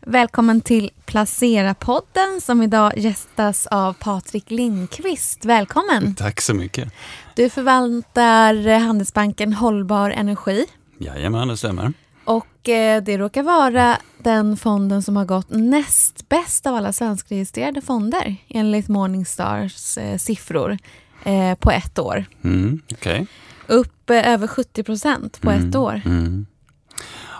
[0.00, 5.44] Välkommen till Placera-podden som idag gästas av Patrik Lindqvist.
[5.44, 6.14] Välkommen!
[6.14, 6.92] Tack så mycket.
[7.34, 10.66] Du förvaltar Handelsbanken Hållbar Energi.
[10.98, 11.92] Jajamän, det stämmer.
[12.24, 17.80] Och eh, det råkar vara den fonden som har gått näst bäst av alla svenskregistrerade
[17.80, 20.78] fonder enligt Morningstars eh, siffror
[21.24, 22.24] eh, på ett år.
[22.44, 23.26] Mm, okay.
[23.66, 26.00] Upp över 70 procent på mm, ett år.
[26.04, 26.46] Mm.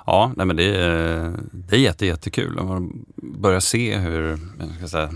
[0.08, 2.62] Ja, nej men det, är, det är jätte, jättekul.
[2.62, 4.38] Man börjar se hur,
[4.76, 5.12] ska säga,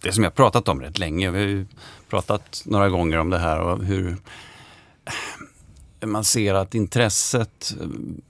[0.00, 1.30] det som jag pratat om rätt länge.
[1.30, 1.66] Vi har ju
[2.08, 4.16] pratat några gånger om det här och hur
[6.00, 7.74] man ser att intresset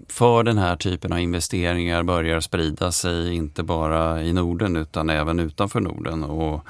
[0.08, 5.38] för den här typen av investeringar börjar sprida sig, inte bara i Norden utan även
[5.38, 6.24] utanför Norden.
[6.24, 6.64] Och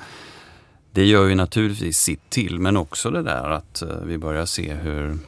[0.90, 4.74] det gör ju naturligtvis sitt till, men också det där att eh, vi börjar se
[4.74, 5.18] hur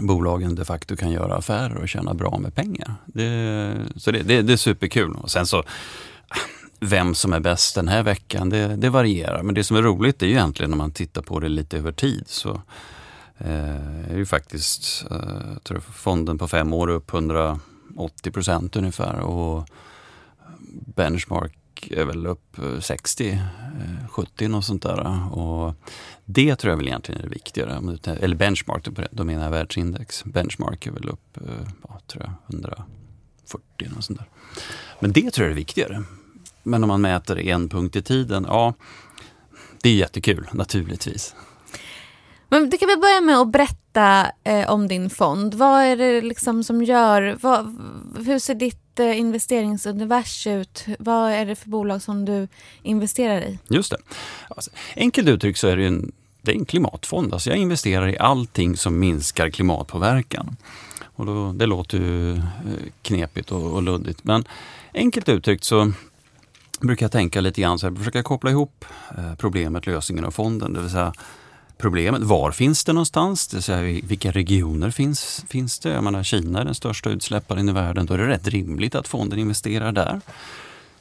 [0.00, 2.94] bolagen de facto kan göra affärer och tjäna bra med pengar.
[3.06, 5.16] Det, så det, det, det är superkul.
[5.16, 5.62] Och sen så
[6.80, 9.42] vem som är bäst den här veckan, det, det varierar.
[9.42, 11.92] Men det som är roligt är ju egentligen om man tittar på det lite över
[11.92, 12.24] tid.
[12.26, 12.62] Så
[13.38, 19.20] eh, är ju faktiskt eh, tror fonden på fem år upp 180 procent ungefär.
[19.20, 19.64] Och eh,
[20.96, 21.59] benchmark
[21.90, 23.38] är väl upp eh, 60-70
[24.14, 25.34] och eh, sånt där.
[25.34, 25.74] Och
[26.24, 27.98] det tror jag väl egentligen är det viktigare.
[28.20, 30.24] Eller benchmark, då menar jag världsindex.
[30.24, 32.86] Benchmark är väl upp eh, ja, tror jag, 140
[33.96, 34.28] och sånt där.
[35.00, 36.02] Men det tror jag är viktigare.
[36.62, 38.74] Men om man mäter en punkt i tiden, ja,
[39.82, 41.34] det är jättekul naturligtvis.
[42.50, 45.54] Men du kan väl börja med att berätta eh, om din fond.
[45.54, 47.78] Vad är det liksom som gör, vad,
[48.26, 50.84] hur ser ditt eh, investeringsunivers ut?
[50.98, 52.48] Vad är det för bolag som du
[52.82, 53.58] investerar i?
[53.68, 53.96] Just det.
[54.48, 56.12] Alltså, enkelt uttryckt så är det en,
[56.42, 57.32] det är en klimatfond.
[57.32, 60.56] Alltså jag investerar i allting som minskar klimatpåverkan.
[61.02, 62.42] Och då, det låter ju eh,
[63.02, 64.44] knepigt och, och luddigt men
[64.94, 65.92] enkelt uttryckt så
[66.80, 68.84] brukar jag tänka lite grann så här, försöka koppla ihop
[69.18, 70.72] eh, problemet, lösningen och fonden.
[70.72, 71.12] Det vill säga
[71.80, 73.48] problemet, var finns det någonstans?
[73.48, 75.88] Det säga, vilka regioner finns, finns det?
[75.88, 78.06] Jag menar, Kina är den största utsläpparen i världen.
[78.06, 80.20] Då är det rätt rimligt att fonden investerar där.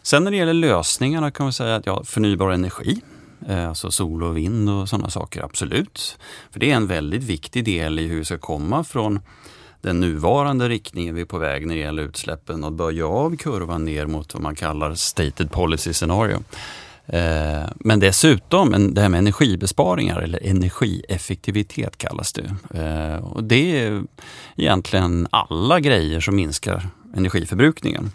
[0.02, 3.02] Sen när det gäller lösningarna kan man säga att ja, förnybar energi,
[3.48, 6.18] eh, alltså sol och vind och sådana saker, absolut.
[6.52, 9.20] För det är en väldigt viktig del i hur vi ska komma från
[9.82, 13.86] den nuvarande riktningen vi är på väg när det gäller utsläppen och böja av kurvan
[13.86, 16.44] ner mot vad man kallar stated policy scenario.
[17.14, 22.56] Eh, men dessutom det här med energibesparingar eller energieffektivitet kallas det.
[22.80, 24.04] Eh, och det är
[24.56, 28.12] egentligen alla grejer som minskar energiförbrukningen.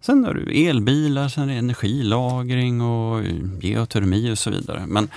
[0.00, 3.24] Sen har du elbilar, sen är det energilagring och
[3.60, 4.84] geotermi och så vidare.
[4.86, 5.08] Men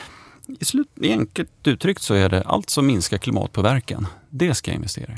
[0.59, 4.07] i slut, enkelt uttryckt så är det allt som minskar klimatpåverkan.
[4.29, 5.17] Det ska jag investera i.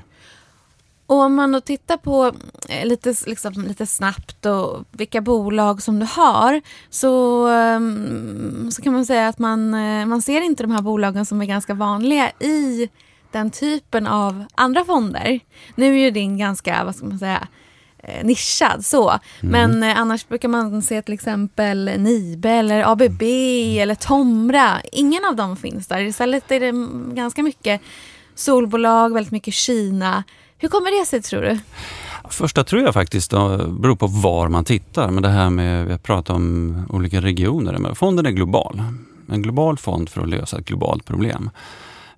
[1.08, 2.32] Och om man då tittar på
[2.70, 8.94] eh, lite, liksom, lite snabbt och vilka bolag som du har så, ehm, så kan
[8.94, 12.30] man säga att man, eh, man ser inte de här bolagen som är ganska vanliga
[12.40, 12.90] i
[13.32, 15.40] den typen av andra fonder.
[15.76, 17.48] Nu är ju din ganska, vad ska man säga,
[17.98, 19.10] eh, nischad så.
[19.10, 19.20] Mm.
[19.80, 23.82] Men annars brukar man se till exempel Nibe eller ABB mm.
[23.82, 24.82] eller Tomra.
[24.92, 26.00] Ingen av dem finns där.
[26.00, 26.72] Istället är det
[27.16, 27.82] ganska mycket
[28.36, 30.24] solbolag, väldigt mycket Kina
[30.58, 31.60] hur kommer det sig tror du?
[32.30, 35.12] Första tror jag faktiskt då, beror på var man tittar.
[35.12, 37.78] Men det här med, vi har pratat om olika regioner.
[37.78, 38.84] Men fonden är global.
[39.30, 41.50] En global fond för att lösa ett globalt problem.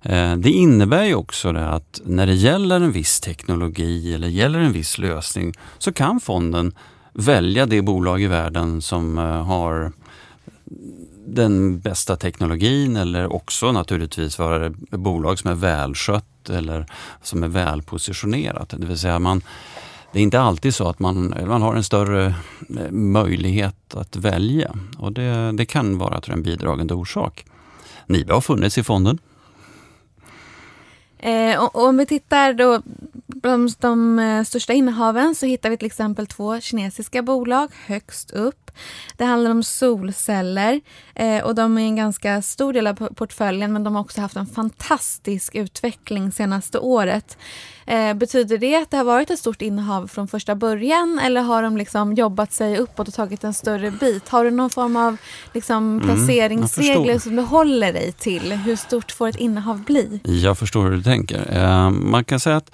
[0.02, 4.58] Eh, det innebär ju också det att när det gäller en viss teknologi eller gäller
[4.58, 6.72] en viss lösning så kan fonden
[7.12, 9.92] välja det bolag i världen som eh, har
[11.26, 16.86] den bästa teknologin eller också naturligtvis vara ett bolag som är välskött eller
[17.22, 18.74] som är välpositionerat.
[18.76, 19.42] Det vill säga man,
[20.12, 24.74] det är inte alltid så att man, man har en större eh, möjlighet att välja
[24.98, 27.44] och det, det kan vara tror jag, en bidragande orsak.
[28.06, 29.18] Nibe har funnits i fonden.
[31.18, 32.82] Eh, och, och om vi tittar då
[33.26, 38.67] de, de eh, största innehaven så hittar vi till exempel två kinesiska bolag högst upp.
[39.16, 40.80] Det handlar om solceller
[41.14, 44.36] eh, och de är en ganska stor del av portföljen men de har också haft
[44.36, 47.38] en fantastisk utveckling senaste året.
[47.86, 51.62] Eh, betyder det att det har varit ett stort innehav från första början eller har
[51.62, 54.28] de liksom jobbat sig uppåt och tagit en större bit?
[54.28, 55.16] Har du någon form av
[55.54, 58.52] liksom mm, placeringsregler mm, som du håller dig till?
[58.52, 60.20] Hur stort får ett innehav bli?
[60.24, 61.58] Jag förstår hur du tänker.
[61.58, 62.70] Uh, man kan säga att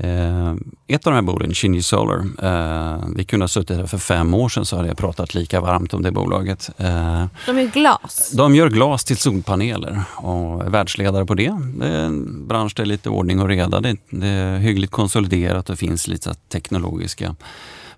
[0.00, 0.54] Eh,
[0.86, 4.34] ett av de här bolagen, Shinji Solar, eh, vi kunde ha suttit här för fem
[4.34, 6.70] år sedan så hade jag pratat lika varmt om det bolaget.
[6.76, 8.30] Eh, de gör glas?
[8.36, 11.58] De gör glas till solpaneler och är världsledare på det.
[11.74, 13.80] Det är en bransch där det är lite ordning och reda.
[13.80, 17.36] Det är, det är hyggligt konsoliderat och finns lite teknologiska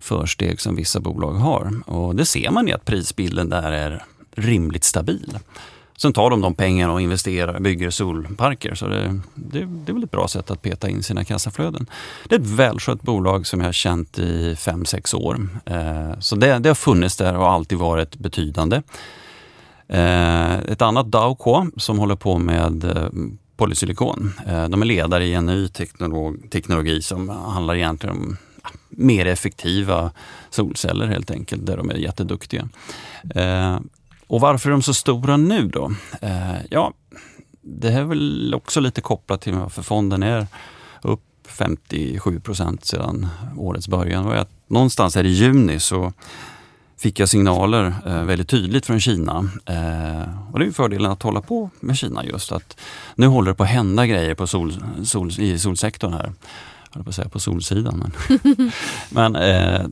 [0.01, 1.73] försteg som vissa bolag har.
[1.87, 4.05] Och det ser man i att prisbilden där är
[4.35, 5.39] rimligt stabil.
[6.03, 8.75] Sen tar de de pengarna och investerar, och bygger solparker.
[8.75, 11.87] Så det, det, det är väl ett bra sätt att peta in sina kassaflöden.
[12.29, 15.49] Det är ett välskött bolag som jag har känt i 5-6 år.
[15.65, 18.83] Eh, så det, det har funnits där och alltid varit betydande.
[19.89, 23.09] Eh, ett annat Dowco som håller på med eh,
[23.57, 24.33] polysilikon.
[24.47, 28.37] Eh, de är ledare i en ny teknolog, teknologi som handlar egentligen om
[28.89, 30.11] mer effektiva
[30.51, 32.69] solceller helt enkelt, där de är jätteduktiga.
[33.35, 33.79] Eh,
[34.31, 35.93] och varför är de så stora nu då?
[36.21, 36.93] Eh, ja,
[37.63, 40.47] det är väl också lite kopplat till varför fonden är
[41.03, 44.47] upp 57 procent sedan årets början.
[44.67, 46.13] Någonstans här i juni så
[46.99, 49.51] fick jag signaler eh, väldigt tydligt från Kina.
[49.67, 52.77] Eh, och det är fördelen att hålla på med Kina just att
[53.15, 54.75] nu håller det på att hända grejer på sol,
[55.05, 56.33] sol, i solsektorn här.
[56.89, 58.13] Jag höll på att säga på solsidan.
[58.29, 58.73] Men,
[59.33, 59.87] men eh,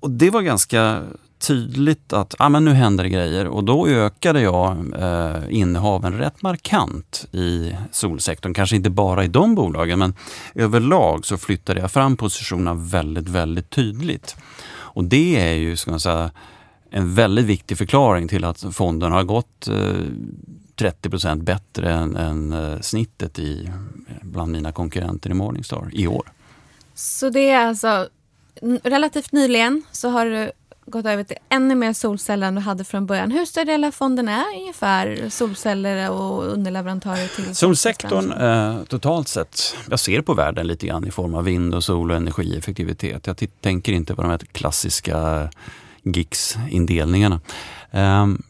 [0.00, 1.02] och det var ganska
[1.38, 6.42] tydligt att ah, men nu händer det grejer och då ökade jag eh, innehaven rätt
[6.42, 8.54] markant i solsektorn.
[8.54, 10.14] Kanske inte bara i de bolagen men
[10.54, 14.36] överlag så flyttade jag fram positionerna väldigt, väldigt tydligt.
[14.72, 16.30] Och det är ju ska man säga,
[16.90, 19.74] en väldigt viktig förklaring till att fonden har gått eh,
[20.76, 23.70] 30 procent bättre än, än eh, snittet i,
[24.22, 26.32] bland mina konkurrenter i Morningstar i år.
[26.94, 28.08] Så det är alltså
[28.82, 30.52] relativt nyligen så har du
[30.86, 33.30] gått över till ännu mer solceller än du hade från början.
[33.30, 39.76] Hur stor del av fonden är ungefär solceller och underleverantörer till Solsektorn eh, totalt sett,
[39.90, 43.26] jag ser på världen lite grann i form av vind och sol och energieffektivitet.
[43.26, 45.48] Jag tänker inte på de här klassiska eh,
[46.02, 47.40] GIX-indelningarna.
[47.90, 48.42] Um, ehm,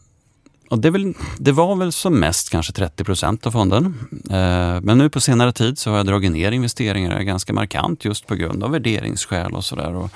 [0.71, 3.85] och det, väl, det, var väl som mest kanske 30 procent av fonden.
[4.29, 8.27] Eh, men nu på senare tid så har jag dragit ner investeringar ganska markant just
[8.27, 10.09] på grund av värderingsskäl och sådär.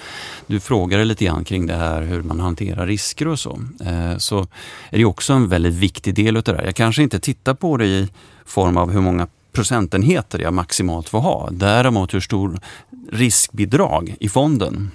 [0.48, 3.60] Du frågade lite grann kring det här hur man hanterar risker och så.
[3.86, 4.48] Eh, så
[4.90, 6.63] är det också en väldigt viktig del av det där.
[6.66, 8.10] Jag kanske inte tittar på det i
[8.46, 11.50] form av hur många procentenheter jag maximalt får ha.
[11.52, 12.60] Däremot hur stor
[13.12, 14.92] riskbidrag i fonden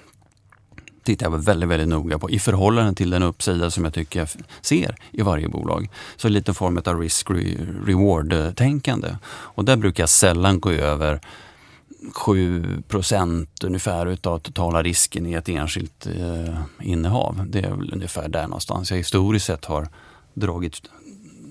[1.11, 4.29] tittar jag väldigt, väldigt noga på i förhållande till den uppsida som jag tycker jag
[4.61, 5.89] ser i varje bolag.
[6.17, 9.17] Så lite form av risk-reward-tänkande.
[9.27, 11.21] Och där brukar jag sällan gå över
[12.15, 17.47] 7 procent ungefär utav totala risken i ett enskilt eh, innehav.
[17.49, 19.89] Det är väl ungefär där någonstans jag historiskt sett har
[20.35, 20.83] dragit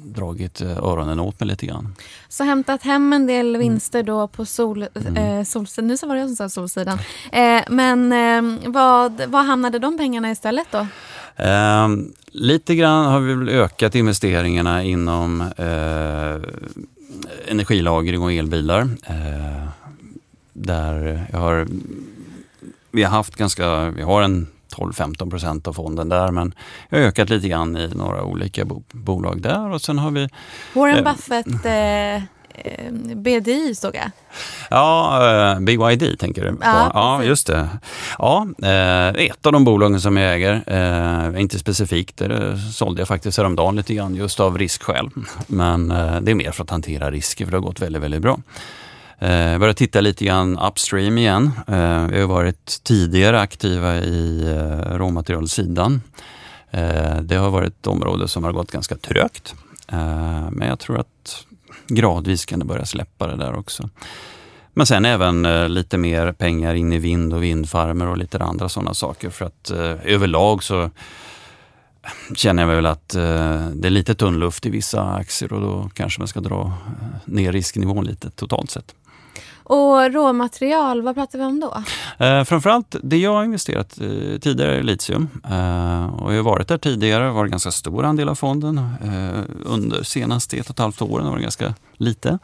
[0.03, 1.95] dragit eh, öronen åt mig lite grann.
[2.29, 3.59] Så hämtat hem en del mm.
[3.59, 5.17] vinster då på sol, mm.
[5.17, 6.97] eh, solsidan, nu så var det jag som sa solsidan.
[7.31, 10.87] Eh, men eh, vad, vad hamnade de pengarna istället då?
[11.43, 11.87] Eh,
[12.27, 16.41] lite grann har vi väl ökat investeringarna inom eh,
[17.51, 18.81] energilagring och elbilar.
[19.03, 19.69] Eh,
[20.53, 21.67] där jag har,
[22.91, 26.31] vi har haft ganska, vi har en 12-15 procent av fonden där.
[26.31, 26.53] Men
[26.89, 30.29] jag har ökat lite grann i några olika bo bolag där och sen har vi...
[30.73, 34.11] Warren eh, Buffett eh, eh BDI såg jag.
[34.69, 36.57] Ja, eh, BYD tänker du på.
[36.61, 37.69] Ja, ja just det.
[38.17, 38.47] Ja,
[39.17, 43.93] ett av de bolagen som jag äger, inte specifikt, det sålde jag faktiskt häromdagen lite
[43.93, 45.09] grann just av riskskäl.
[45.47, 45.87] Men
[46.21, 48.39] det är mer för att hantera risker för det har gått väldigt, väldigt bra.
[49.19, 51.51] Eh, började titta lite grann upstream igen.
[51.67, 56.01] Eh, vi har varit tidigare aktiva i eh, råmaterialsidan.
[56.71, 59.55] Eh, det har varit ett område som har gått ganska trögt.
[59.87, 61.45] Eh, men jag tror att
[61.87, 63.89] gradvis kan det börja släppa det där också.
[64.73, 68.69] Men sen även eh, lite mer pengar in i vind och vindfarmer och lite andra
[68.69, 70.89] sådana saker för att eh, överlag så
[72.35, 75.89] känner jag väl att eh, det är lite tunn luft i vissa aktier och då
[75.93, 76.73] kanske man ska dra
[77.25, 78.95] ner risknivån lite totalt sett.
[79.69, 81.83] Och råmaterial, vad pratar vi om då?
[82.25, 85.27] Eh, framförallt det jag har investerat eh, tidigare är litium.
[85.43, 88.77] Eh, och jag har varit där tidigare, var en ganska stor andel av fonden.
[88.77, 92.39] Eh, under senaste ett och ett halvt åren var det ganska lite.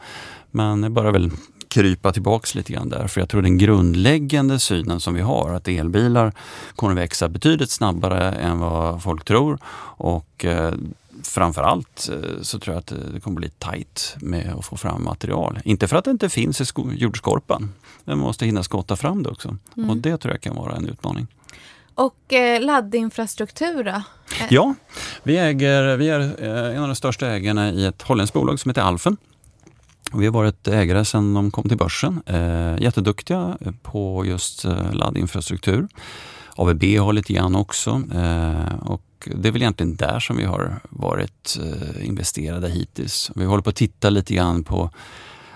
[0.50, 1.30] Men det börjar väl
[1.68, 3.06] krypa tillbaks lite grann där.
[3.06, 6.32] För jag tror den grundläggande synen som vi har, att elbilar
[6.76, 9.58] kommer att växa betydligt snabbare än vad folk tror.
[9.98, 10.74] Och eh,
[11.28, 15.58] framförallt eh, så tror jag att det kommer bli tajt med att få fram material.
[15.64, 17.72] Inte för att det inte finns i jordskorpan.
[18.04, 19.56] Men man måste hinna skotta fram det också.
[19.76, 19.90] Mm.
[19.90, 21.26] Och det tror jag kan vara en utmaning.
[21.94, 23.90] Och eh, laddinfrastruktur då?
[23.90, 24.02] Eh.
[24.50, 24.74] Ja,
[25.22, 28.70] vi, äger, vi är eh, en av de största ägarna i ett holländskt bolag som
[28.70, 29.16] heter Alfen.
[30.12, 32.22] Vi har varit ägare sedan de kom till börsen.
[32.26, 35.88] Eh, jätteduktiga på just eh, laddinfrastruktur.
[36.56, 38.02] ABB har lite grann också.
[38.14, 39.02] Eh, och
[39.34, 43.30] det är väl egentligen där som vi har varit eh, investerade hittills.
[43.34, 44.90] Vi håller på att titta lite grann på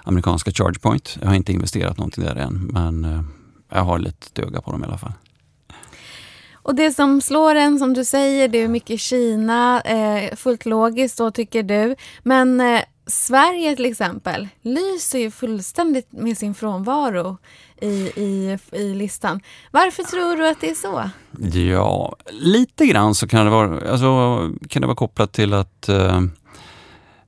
[0.04, 1.18] amerikanska ChargePoint.
[1.20, 3.22] Jag har inte investerat någonting där än men eh,
[3.68, 5.12] jag har lite öga på dem i alla fall.
[6.62, 11.18] Och det som slår en, som du säger, det är mycket Kina, eh, fullt logiskt
[11.18, 11.96] då tycker du.
[12.22, 17.38] Men eh, Sverige till exempel lyser ju fullständigt med sin frånvaro
[17.80, 19.40] i, i, i listan.
[19.70, 21.10] Varför tror du att det är så?
[21.70, 24.38] Ja, lite grann så kan det vara, alltså,
[24.68, 26.16] kan det vara kopplat till att eh,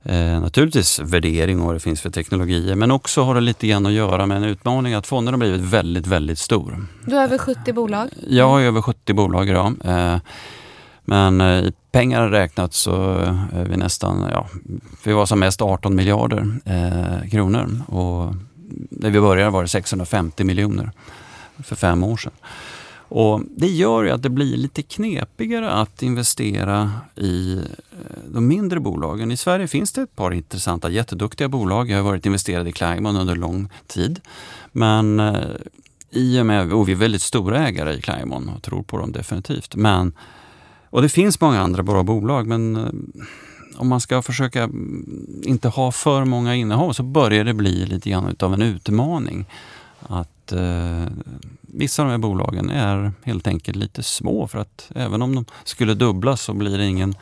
[0.03, 3.85] eh, naturligtvis värdering och vad det finns för teknologier men också har det lite grann
[3.85, 6.87] att göra med en utmaning att fonden har blivit väldigt, väldigt stor.
[7.05, 8.09] Du har över 70 bolag?
[8.27, 9.75] Jag har över 70 bolag idag.
[9.85, 10.17] Eh,
[11.05, 14.47] men eh, i pengar räknat så eh, är vi nästan, ja,
[15.03, 18.35] vi var som mest 18 miljarder eh, kronor och
[18.89, 20.91] när vi började var det 650 miljoner
[21.63, 22.31] för fem år sedan.
[23.15, 27.61] Och Det gör ju att det blir lite knepigare att investera i eh,
[28.27, 29.31] de mindre bolagen.
[29.31, 31.89] I Sverige finns det ett par intressanta, jätteduktiga bolag.
[31.89, 34.19] Jag har varit investerad i Climon under lång tid.
[34.71, 35.41] Men eh,
[36.09, 39.11] i och med, och vi är väldigt stora ägare i Climon och tror på dem
[39.11, 39.75] definitivt.
[39.75, 40.13] Men,
[40.93, 42.91] och det finns många andra bra bolag men eh,
[43.77, 44.69] om man ska försöka
[45.43, 49.45] inte ha för många innehav så börjar det bli lite grann av en utmaning.
[49.99, 51.05] Att eh,
[51.61, 55.45] vissa av de här bolagen är helt enkelt lite små för att även om de
[55.63, 57.15] skulle dubblas så blir det, ingen,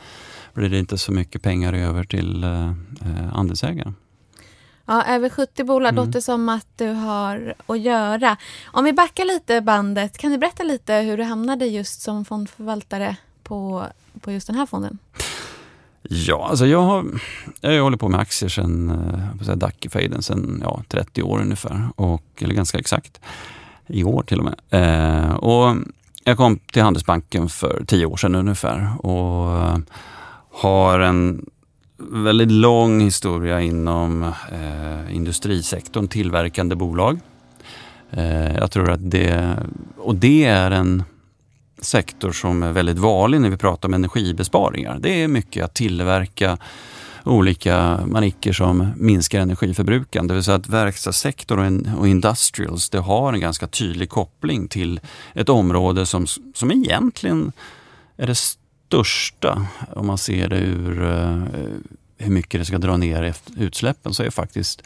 [0.54, 3.92] blir det inte så mycket pengar över till eh, eh andelsägare.
[4.86, 6.06] Ja, över 70 bolag mm.
[6.06, 8.36] låter som att du har att göra.
[8.66, 13.16] Om vi backar lite bandet, kan du berätta lite hur du hamnade just som fondförvaltare
[13.42, 13.86] på,
[14.20, 14.98] på just den här fonden?
[16.02, 17.04] Ja, alltså jag har,
[17.60, 18.90] jag håller på med aktier sen
[19.48, 23.20] eh, Dackefejden sen ja, 30 år ungefär, och, eller ganska exakt.
[23.86, 24.60] I år till och med.
[24.70, 25.76] Eh, och
[26.24, 29.78] jag kom till Handelsbanken för 10 år sedan ungefär och eh,
[30.50, 31.46] har en
[31.98, 34.22] väldigt lång historia inom
[34.52, 37.20] eh, industrisektorn, tillverkande bolag.
[38.10, 39.56] Eh, jag tror att det,
[39.96, 41.04] och det är en
[41.84, 44.98] sektor som är väldigt vanlig när vi pratar om energibesparingar.
[45.00, 46.58] Det är mycket att tillverka
[47.24, 50.32] olika manicker som minskar energiförbrukande.
[50.32, 55.00] Det vill säga att verkstadssektorn och industrials det har en ganska tydlig koppling till
[55.34, 57.52] ett område som, som egentligen
[58.16, 61.42] är det största om man ser det ur eh,
[62.18, 64.82] hur mycket det ska dra ner utsläppen så är faktiskt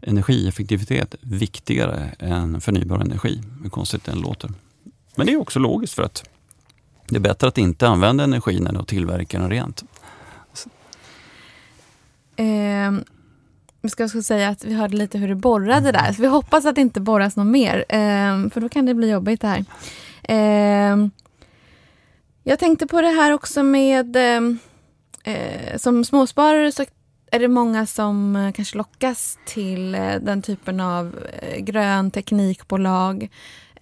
[0.00, 4.50] energieffektivitet viktigare än förnybar energi, hur konstigt det än låter.
[5.16, 6.24] Men det är också logiskt för att
[7.12, 9.84] det är bättre att inte använda energin än att tillverka den rent.
[12.36, 12.92] Eh,
[13.82, 16.66] vi ska också säga att vi hörde lite hur det borrade där, så vi hoppas
[16.66, 19.64] att det inte borras något mer, eh, för då kan det bli jobbigt det här.
[20.22, 21.08] Eh,
[22.44, 24.58] jag tänkte på det här också med, ehm,
[25.24, 26.84] eh, som småsparare så
[27.32, 31.16] är det många som eh, kanske lockas till eh, den typen av
[31.58, 33.28] grön teknikbolag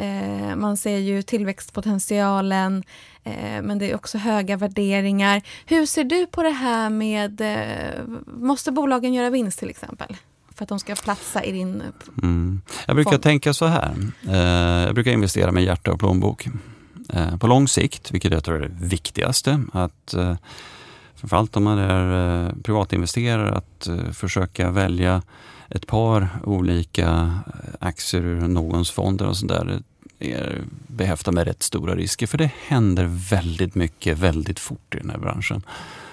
[0.00, 2.85] Eh, man ser ju tillväxtpotentialen,
[3.25, 5.42] eh, men det är också höga värderingar.
[5.66, 10.16] Hur ser du på det här med, eh, måste bolagen göra vinst till exempel?
[10.54, 11.83] För att de ska platsa i din
[12.23, 12.62] mm.
[12.87, 13.23] Jag brukar fond.
[13.23, 13.95] tänka så här,
[14.28, 16.49] eh, jag brukar investera med hjärta och plånbok.
[17.12, 20.37] Eh, på lång sikt, vilket jag tror är det viktigaste, att eh,
[21.20, 25.22] framförallt om man är eh, privatinvesterare, att eh, försöka välja
[25.68, 29.82] ett par olika eh, aktier ur någons fonder och sånt där
[30.18, 35.10] är behäftad med rätt stora risker för det händer väldigt mycket väldigt fort i den
[35.10, 35.62] här branschen.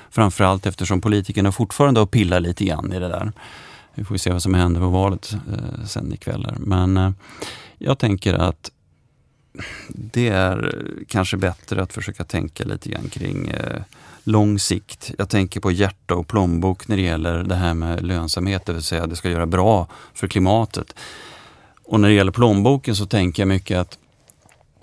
[0.10, 3.32] Framförallt eftersom politikerna fortfarande har pillat lite grann i det där.
[3.94, 6.54] Vi får se vad som händer på valet eh, sen ikväll.
[6.60, 7.12] Men eh,
[7.78, 8.72] jag tänker att
[9.90, 13.82] det är kanske bättre att försöka tänka lite grann kring eh,
[14.28, 15.12] lång sikt.
[15.18, 18.84] Jag tänker på hjärta och plånbok när det gäller det här med lönsamhet, det vill
[18.84, 20.96] säga att det ska göra bra för klimatet.
[21.84, 23.98] Och när det gäller plånboken så tänker jag mycket att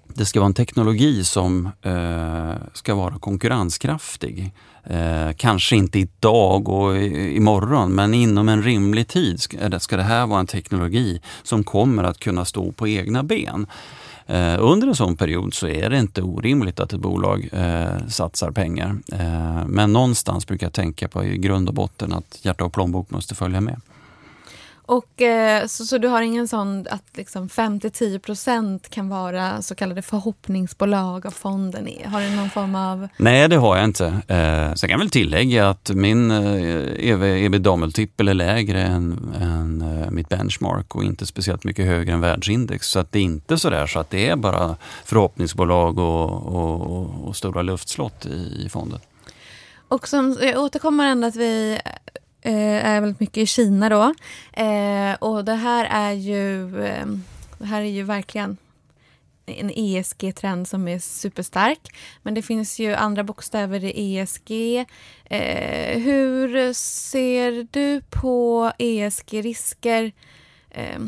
[0.07, 4.53] det ska vara en teknologi som eh, ska vara konkurrenskraftig.
[4.85, 10.27] Eh, kanske inte idag och imorgon men inom en rimlig tid ska, ska det här
[10.27, 13.67] vara en teknologi som kommer att kunna stå på egna ben.
[14.27, 18.51] Eh, under en sån period så är det inte orimligt att ett bolag eh, satsar
[18.51, 18.97] pengar.
[19.13, 23.11] Eh, men någonstans brukar jag tänka på i grund och botten att hjärta och plånbok
[23.11, 23.81] måste följa med.
[24.87, 30.03] Och, eh, så, så du har ingen sån att liksom 5-10% kan vara så kallade
[30.03, 31.89] förhoppningsbolag av fonden?
[32.05, 33.09] Har du någon form av...
[33.17, 34.07] Nej, det har jag inte.
[34.07, 40.11] Eh, sen kan jag väl tillägga att min eh, ebitda-multipel är lägre än, än eh,
[40.11, 42.89] mitt benchmark och inte speciellt mycket högre än världsindex.
[42.89, 47.29] Så att det är inte så där så att det är bara förhoppningsbolag och, och,
[47.29, 49.01] och stora luftslott i, i fonden.
[49.89, 51.79] Och som, jag återkommer ändå att vi
[52.47, 54.15] Eh, är väldigt mycket i Kina då.
[54.53, 57.07] Eh, och det här är ju, eh,
[57.59, 58.57] det här är ju verkligen
[59.47, 61.97] en ESG-trend som är superstark.
[62.23, 64.79] Men det finns ju andra bokstäver i ESG.
[65.25, 70.13] Eh, hur ser du på ESG-risker
[70.71, 71.01] eh,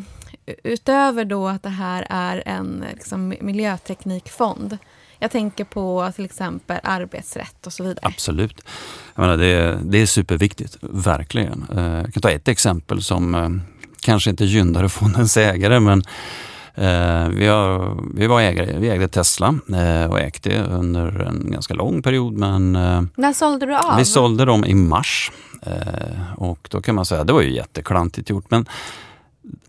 [0.64, 4.78] utöver då att det här är en liksom, miljöteknikfond?
[5.18, 8.00] Jag tänker på till exempel arbetsrätt och så vidare.
[8.02, 8.64] Absolut.
[9.14, 11.66] Jag menar, det, är, det är superviktigt, verkligen.
[11.76, 13.48] Eh, jag kan ta ett exempel som eh,
[14.00, 16.02] kanske inte gynnar fondens ägare men
[16.78, 19.54] Eh, vi, har, vi, var ägare, vi ägde Tesla
[20.08, 22.32] och ägde under en ganska lång period.
[22.32, 22.72] Men,
[23.16, 23.96] När sålde du av?
[23.98, 25.32] Vi sålde dem i mars.
[26.36, 28.50] och då kan man säga det var ju jätteklantigt gjort.
[28.50, 28.66] Men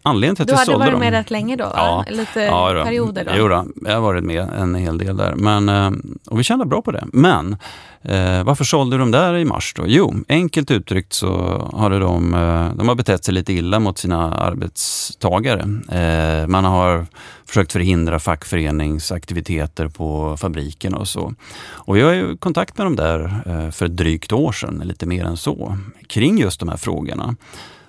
[0.01, 0.79] anledningen till att du vi sålde dem...
[0.79, 1.71] Du hade varit med rätt länge då?
[1.73, 2.83] Ja, Lite ja, då.
[2.83, 3.31] perioder då?
[3.35, 5.35] Jo då, jag har varit med en hel del där.
[5.35, 5.91] Men, eh,
[6.25, 7.03] och vi tjänade bra på det.
[7.13, 7.53] Men
[8.01, 9.83] eh, varför sålde de där i mars då?
[9.87, 14.33] Jo, enkelt uttryckt så hade de, eh, de har betett sig lite illa mot sina
[14.33, 15.61] arbetstagare.
[15.91, 17.05] Eh, man har
[17.45, 21.33] försökt förhindra fackföreningsaktiviteter på fabriken och så.
[21.69, 25.05] Och vi har ju kontakt med dem där eh, för ett drygt år sedan, lite
[25.05, 27.35] mer än så, kring just de här frågorna.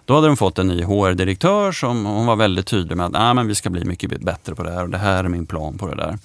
[0.09, 3.35] Då hade de fått en ny HR-direktör som hon var väldigt tydlig med att ah,
[3.35, 5.79] men vi ska bli mycket bättre på det här och det här är min plan
[5.79, 6.19] på det där.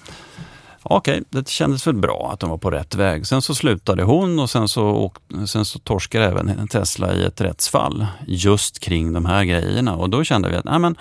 [0.82, 3.26] Okej, det kändes väl bra att de var på rätt väg.
[3.26, 5.12] Sen så slutade hon och sen så,
[5.46, 10.24] sen så torskade även Tesla i ett rättsfall just kring de här grejerna och då
[10.24, 10.96] kände vi att ah, men,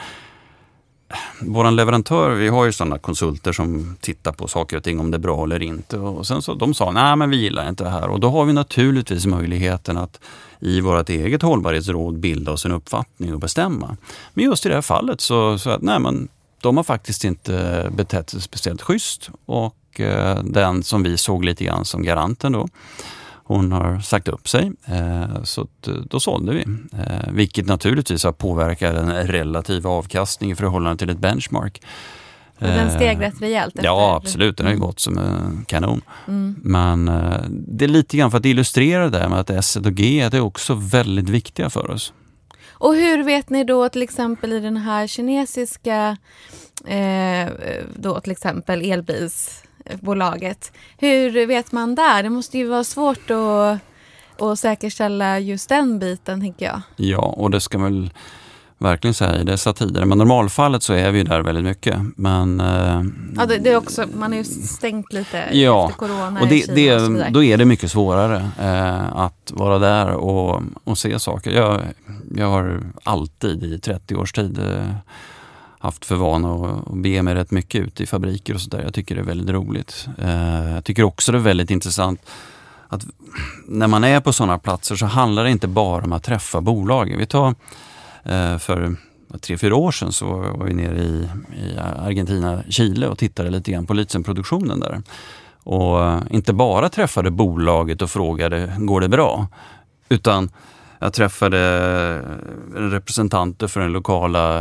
[1.39, 5.17] vår leverantör, vi har ju sådana konsulter som tittar på saker och ting om det
[5.17, 5.98] är bra eller inte.
[5.98, 8.10] Och sen så de sa, nej men vi gillar inte det här.
[8.10, 10.20] Och då har vi naturligtvis möjligheten att
[10.60, 13.98] i vårt eget hållbarhetsråd bilda oss en uppfattning och bestämma.
[14.34, 16.27] Men just i det här fallet så, så att, nej men
[16.62, 21.63] de har faktiskt inte betett sig speciellt schysst och eh, den som vi såg lite
[21.63, 22.67] grann som garanten då,
[23.43, 24.71] hon har sagt upp sig.
[24.85, 26.62] Eh, så eh, då sålde vi.
[27.00, 31.81] Eh, vilket naturligtvis har påverkat den relativa avkastningen i förhållande till ett benchmark.
[32.59, 33.75] Den steg rätt rejält?
[33.75, 33.85] Efter.
[33.85, 34.57] Ja, absolut.
[34.57, 34.88] Den har ju mm.
[34.88, 36.01] gått som en kanon.
[36.27, 36.55] Mm.
[36.63, 37.05] Men
[37.50, 40.73] det är lite grann för att illustrera det med att S och G är också
[40.73, 42.13] väldigt viktiga för oss.
[42.84, 46.17] Och hur vet ni då till exempel i den här kinesiska,
[46.88, 47.51] eh,
[47.95, 49.62] då till exempel elbils
[50.02, 50.72] bolaget.
[50.98, 52.24] Hur vet man där?
[52.24, 53.80] Det måste ju vara svårt att,
[54.41, 56.82] att säkerställa just den biten, tänker jag.
[56.96, 58.10] Ja, och det ska väl
[58.84, 60.06] verkligen säga i dessa tider.
[60.06, 62.00] Men normalfallet så är vi där väldigt mycket.
[62.15, 63.04] Men, eh,
[63.36, 66.76] ja, det, det, är också, man är ju stängt lite ja, efter corona och, det,
[66.76, 71.52] det, och Då är det mycket svårare eh, att vara där och, och se saker.
[71.52, 71.82] Jag,
[72.36, 74.96] jag har alltid i 30 års tid eh,
[75.84, 78.82] haft för vana att bege mig rätt mycket ut i fabriker och sådär.
[78.82, 80.08] Jag tycker det är väldigt roligt.
[80.17, 82.22] Eh, jag tycker också det är väldigt intressant
[82.88, 83.06] att
[83.67, 87.19] när man är på sådana platser så handlar det inte bara om att träffa bolagen.
[87.19, 87.56] Vi tar
[88.24, 88.96] eh, för
[89.39, 93.72] tre, fyra år sedan så var vi nere i, i Argentina, Chile och tittade lite
[93.72, 95.02] grann på litiumproduktionen där.
[95.63, 99.48] Och inte bara träffade bolaget och frågade, går det bra?
[100.10, 100.50] Utan
[101.03, 102.21] jag träffade
[102.73, 104.59] representanter för den lokala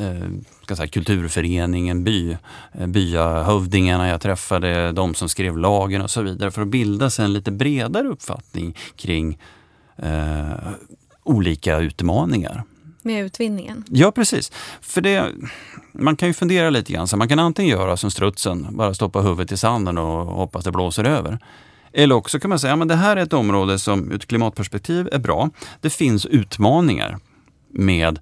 [0.00, 0.28] eh,
[0.62, 2.36] ska säga, kulturföreningen, by,
[2.72, 4.08] eh, byahövdingarna.
[4.08, 7.50] Jag träffade de som skrev lagen och så vidare för att bilda sig en lite
[7.50, 9.38] bredare uppfattning kring
[9.96, 10.50] eh,
[11.22, 12.64] olika utmaningar.
[13.02, 13.84] Med utvinningen?
[13.88, 14.52] Ja, precis.
[14.80, 15.26] För det,
[15.92, 17.08] man kan ju fundera lite grann.
[17.08, 20.72] Så man kan antingen göra som strutsen, bara stoppa huvudet i sanden och hoppas det
[20.72, 21.38] blåser över.
[21.92, 24.26] Eller också kan man säga att ja, det här är ett område som ur ett
[24.26, 25.50] klimatperspektiv är bra.
[25.80, 27.18] Det finns utmaningar
[27.68, 28.18] med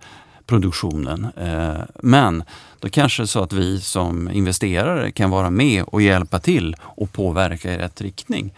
[0.46, 1.26] produktionen.
[1.36, 2.44] Eh, men
[2.78, 6.76] då kanske det är så att vi som investerare kan vara med och hjälpa till
[6.80, 8.54] och påverka i rätt riktning.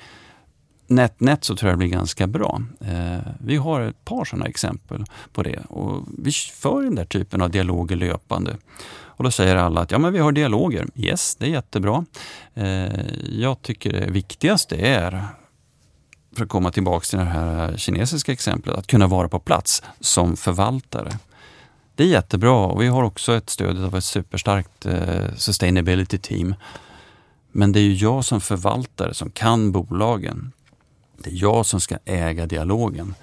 [0.87, 2.63] Nätt, nätt så tror jag det blir ganska bra.
[2.81, 7.43] Eh, vi har ett par sådana exempel på det och vi för den där typen
[7.43, 8.57] av dialoger löpande.
[9.21, 10.87] Och då säger alla att ja, men vi har dialoger.
[10.97, 12.05] Yes, det är jättebra.
[12.55, 12.89] Eh,
[13.31, 15.25] jag tycker det viktigaste är
[16.37, 20.37] för att komma tillbaka till det här kinesiska exemplet, att kunna vara på plats som
[20.37, 21.19] förvaltare.
[21.95, 26.55] Det är jättebra och vi har också ett stöd av ett superstarkt eh, sustainability team.
[27.53, 30.53] Men det är ju jag som förvaltare som kan bolagen.
[31.19, 33.15] Det är jag som ska äga dialogen.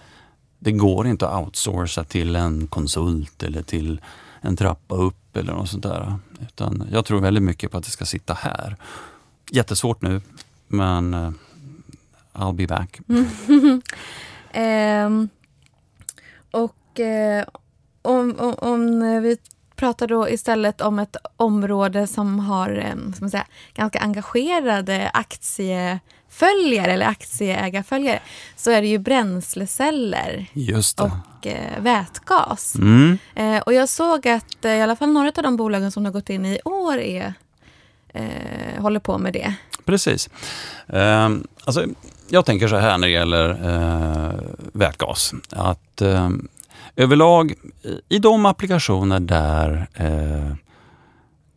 [0.60, 4.02] Det går inte att outsourca till en konsult eller till
[4.42, 6.16] en trappa upp eller något sånt där.
[6.42, 8.76] Utan jag tror väldigt mycket på att det ska sitta här.
[9.52, 10.22] Jättesvårt nu,
[10.68, 11.32] men uh,
[12.34, 13.00] I'll be back.
[14.54, 15.30] um,
[16.52, 17.44] och uh,
[18.02, 19.38] om, om, om, vi
[19.78, 26.92] pratar då istället om ett område som har um, som säga, ganska engagerade aktie följare
[26.92, 28.20] eller aktieägarföljare
[28.56, 30.46] så är det ju bränsleceller
[31.04, 32.76] och eh, vätgas.
[32.76, 33.18] Mm.
[33.36, 36.12] Eh, och jag såg att eh, i alla fall några av de bolagen som har
[36.12, 37.34] gått in i år är
[38.14, 39.54] eh, håller på med det.
[39.86, 40.30] Precis.
[40.88, 41.30] Eh,
[41.64, 41.86] alltså,
[42.30, 44.34] jag tänker så här när det gäller eh,
[44.74, 45.34] vätgas.
[45.50, 46.30] Att eh,
[46.98, 47.54] överlag
[48.10, 50.54] i de applikationer där eh,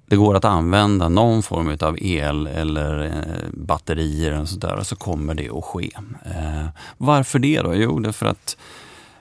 [0.06, 5.34] det går att använda någon form av el eller eh, batterier och sådär, så kommer
[5.34, 5.90] det att ske.
[6.24, 7.74] Eh, varför det då?
[7.74, 8.56] Jo, det är för att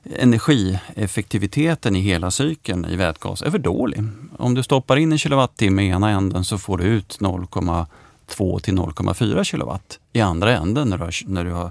[0.04, 4.04] energieffektiviteten i hela cykeln i vätgas är för dålig.
[4.38, 8.74] Om du stoppar in en kilowattimme i ena änden så får du ut 0,2 till
[8.74, 11.70] 0,4 kilowatt i andra änden när du, har, när du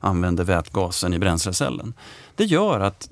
[0.00, 1.94] använder vätgasen i bränslecellen.
[2.36, 3.08] Det gör att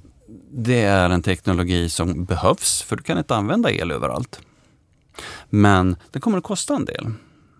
[0.50, 4.40] det är en teknologi som behövs, för du kan inte använda el överallt.
[5.50, 7.06] Men det kommer att kosta en del.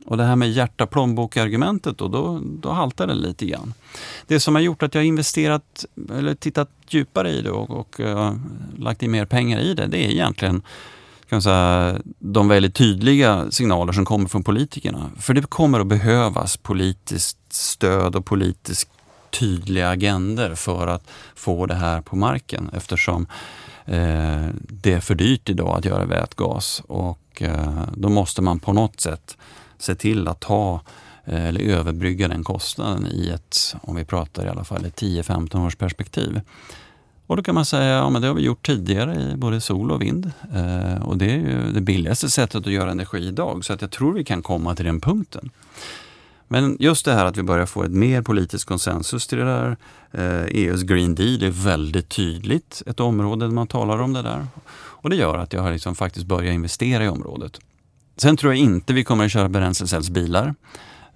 [0.05, 3.75] Och det här med hjärta plånbok-argumentet, då, då, då haltar det lite grann.
[4.27, 8.35] Det som har gjort att jag investerat, eller tittat djupare i det och, och uh,
[8.79, 10.63] lagt in mer pengar i det, det är egentligen
[11.29, 15.11] kan säga, de väldigt tydliga signaler som kommer från politikerna.
[15.19, 18.89] För det kommer att behövas politiskt stöd och politisk
[19.31, 21.03] tydliga agender för att
[21.35, 23.27] få det här på marken eftersom
[23.85, 28.73] eh, det är för dyrt idag att göra vätgas och eh, då måste man på
[28.73, 29.37] något sätt
[29.79, 30.81] se till att ta
[31.25, 35.67] eh, eller överbrygga den kostnaden i ett, om vi pratar i alla fall ett 10-15
[35.67, 36.41] års perspektiv.
[37.29, 39.91] Och då kan man säga, ja men det har vi gjort tidigare i både sol
[39.91, 40.33] och vind.
[40.55, 43.91] Eh, och det är ju det billigaste sättet att göra energi idag, så att jag
[43.91, 45.51] tror vi kan komma till den punkten.
[46.49, 49.77] Men just det här att vi börjar få ett mer politisk konsensus till det där.
[50.13, 54.23] Eh, e EUs Green Deal är väldigt tydligt ett område där man talar om det
[54.23, 54.47] där.
[54.77, 57.61] Och det gör att jag har liksom faktiskt börjat investera i området.
[58.17, 60.55] Sen tror jag inte vi kommer att köra bränslecellsbilar.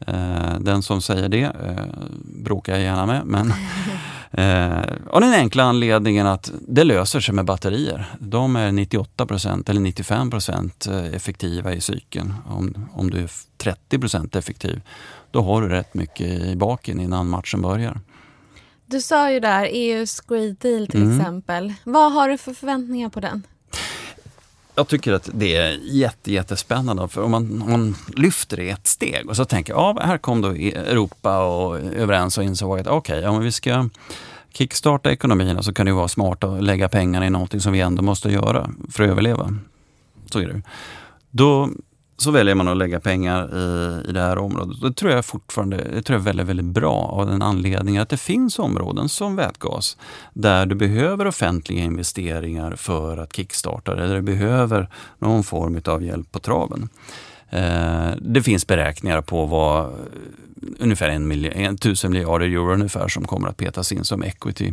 [0.06, 1.84] Eh, den som säger det eh,
[2.24, 3.26] bråkar jag gärna med.
[3.26, 3.52] Men,
[4.32, 8.14] eh, av den enkla anledningen att det löser sig med batterier.
[8.18, 12.34] De är 98% eller 95% effektiva i cykeln.
[12.46, 13.30] Om, om du är
[13.90, 14.80] 30% effektiv,
[15.30, 18.00] då har du rätt mycket i baken innan matchen börjar.
[18.86, 21.18] Du sa ju där EUs Green Deal till mm.
[21.18, 21.74] exempel.
[21.84, 23.42] Vad har du för förväntningar på den?
[24.74, 27.08] Jag tycker att det är jätte, jättespännande.
[27.08, 30.40] För om man, om man lyfter det ett steg och så tänker ja, här kom
[30.40, 33.88] då e- Europa och överens och insåg att okej, okay, om vi ska
[34.52, 38.02] kickstarta ekonomin så kan det vara smart att lägga pengarna i någonting som vi ändå
[38.02, 39.58] måste göra för att överleva.
[40.32, 40.62] Så är det.
[41.30, 41.68] Då
[42.22, 44.80] så väljer man att lägga pengar i, i det här området.
[44.80, 48.08] Det tror jag fortfarande det tror jag är väldigt, väldigt bra av den anledningen att
[48.08, 49.96] det finns områden som vätgas
[50.32, 56.04] där du behöver offentliga investeringar för att kickstarta det, där du behöver någon form av
[56.04, 56.88] hjälp på traven.
[57.50, 59.92] Eh, det finns beräkningar på vad
[60.78, 64.72] ungefär en, miljard, en tusen miljarder euro ungefär som kommer att petas in som equity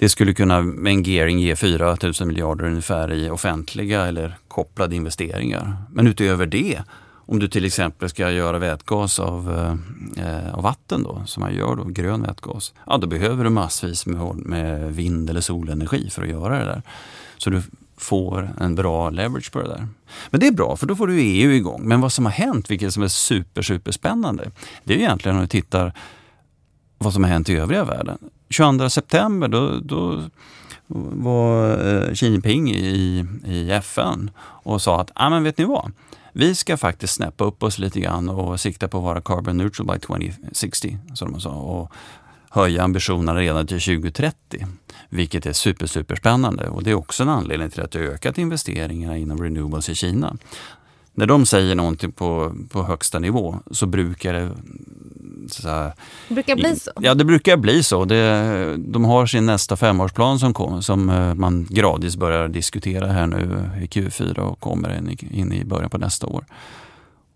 [0.00, 4.96] det skulle kunna med en gearing ge 4 000 miljarder ungefär i offentliga eller kopplade
[4.96, 5.76] investeringar.
[5.90, 6.82] Men utöver det,
[7.26, 9.50] om du till exempel ska göra vätgas av,
[10.16, 14.06] eh, av vatten då, som man gör då, grön vätgas, ja då behöver du massvis
[14.06, 16.82] med, med vind eller solenergi för att göra det där.
[17.38, 17.62] Så du
[17.96, 19.86] får en bra leverage på det där.
[20.30, 21.82] Men det är bra, för då får du EU igång.
[21.84, 24.50] Men vad som har hänt, vilket som är super, super spännande,
[24.84, 25.92] det är egentligen om du tittar
[26.98, 28.18] vad som har hänt i övriga världen.
[28.50, 30.22] 22 september då, då
[30.86, 35.92] var eh, Xi Jinping i, i FN och sa att, ah, men vet ni vad?
[36.32, 39.86] Vi ska faktiskt snäppa upp oss lite grann och sikta på att vara carbon neutral
[39.86, 41.50] by 2060, som de sa.
[41.50, 41.92] Och
[42.50, 44.66] höja ambitionerna redan till 2030,
[45.08, 46.68] vilket är super, super spännande.
[46.68, 50.36] Och det är också en anledning till att det ökat investeringarna inom renewables i Kina.
[51.14, 54.50] När de säger någonting på, på högsta nivå så brukar det
[55.48, 55.92] så här,
[56.28, 56.90] det brukar bli så?
[57.00, 58.04] Ja, det brukar bli så.
[58.04, 63.26] Det, de har sin nästa femårsplan som, kom, som eh, man gradvis börjar diskutera här
[63.26, 66.44] nu i Q4 och kommer in i, in i början på nästa år.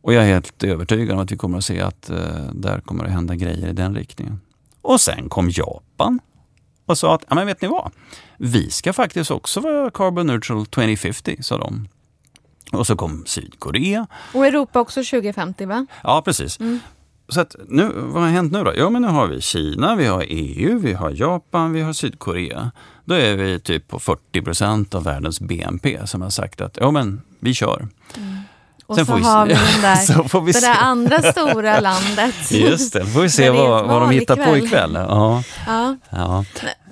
[0.01, 2.19] Och jag är helt övertygad om att vi kommer att se att uh,
[2.53, 4.41] där kommer att hända grejer i den riktningen.
[4.83, 6.21] Och sen kom Japan
[6.87, 7.93] och sa att, ja men vet ni vad?
[8.37, 11.89] Vi ska faktiskt också vara carbon neutral 2050, sa de.
[12.73, 14.07] Och så kom Sydkorea.
[14.35, 15.87] Och Europa också 2050 va?
[16.03, 16.61] Ja, precis.
[16.61, 16.81] Mm.
[17.29, 18.73] Så att nu, vad har hänt nu då?
[18.77, 22.71] Ja, men nu har vi Kina, vi har EU, vi har Japan, vi har Sydkorea.
[23.05, 26.91] Då är vi typ på 40 procent av världens BNP som har sagt att ja,
[26.91, 27.89] men vi kör.
[28.17, 28.34] Mm.
[28.87, 31.81] Och Sen så, vi, har vi, den där, så får vi det där andra stora
[31.81, 32.35] landet.
[32.51, 34.51] Just det, får vi se vad, vad de hittar ikväll.
[34.51, 34.95] på ikväll.
[34.95, 35.43] Ja.
[35.67, 35.97] Ja.
[36.11, 36.45] ja.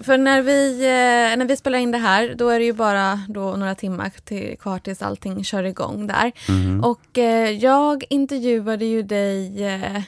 [0.03, 3.21] För när vi, eh, när vi spelar in det här, då är det ju bara
[3.29, 6.33] då några timmar till, kvar tills allting kör igång där.
[6.49, 6.85] Mm.
[6.85, 10.03] Och eh, jag intervjuade ju dig eh,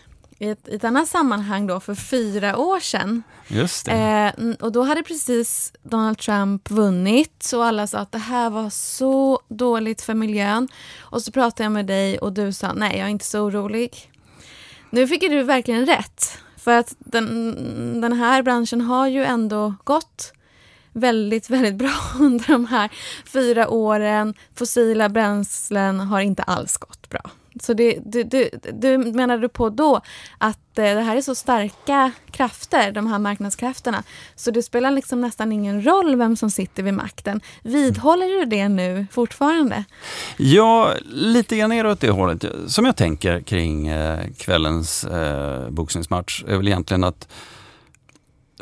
[0.45, 3.23] i ett, i ett annat sammanhang då för fyra år sedan.
[3.49, 4.33] Just det.
[4.39, 8.71] Eh, och då hade precis Donald Trump vunnit och alla sa att det här var
[8.71, 10.69] så dåligt för miljön.
[11.01, 14.11] Och så pratade jag med dig och du sa nej, jag är inte så orolig.
[14.91, 16.39] Nu fick du verkligen rätt.
[16.57, 20.33] För att den, den här branschen har ju ändå gått
[20.93, 22.91] väldigt, väldigt bra under de här
[23.27, 24.35] fyra åren.
[24.55, 27.31] Fossila bränslen har inte alls gått bra.
[27.61, 30.01] Så det, du, du, du menade på då
[30.39, 34.03] att eh, det här är så starka krafter, de här marknadskrafterna,
[34.35, 37.41] så det spelar liksom nästan ingen roll vem som sitter vid makten.
[37.63, 39.85] Vidhåller du det nu fortfarande?
[40.37, 42.45] Ja, lite grann är det åt det hållet.
[42.67, 47.29] Som jag tänker kring eh, kvällens eh, boxningsmatch är väl egentligen att